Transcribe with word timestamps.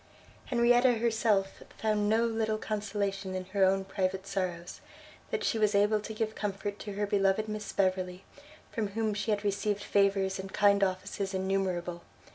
Henrietta 0.45 0.93
herself 0.93 1.61
found 1.77 2.09
no 2.09 2.25
little 2.25 2.57
consolation 2.57 3.35
in 3.35 3.45
her 3.45 3.63
own 3.63 3.85
private 3.85 4.25
sorrows, 4.25 4.81
that 5.29 5.43
she 5.43 5.59
was 5.59 5.75
able 5.75 5.99
to 5.99 6.11
give 6.15 6.33
comfort 6.33 6.79
to 6.79 6.93
her 6.93 7.05
beloved 7.05 7.47
Miss 7.47 7.71
Beverley, 7.71 8.23
from 8.71 8.87
whom 8.97 9.13
she 9.13 9.29
had 9.29 9.43
received 9.43 9.83
favours 9.83 10.39
and 10.39 10.51
kind 10.51 10.83
offices 10.83 11.35
innumerable. 11.35 12.01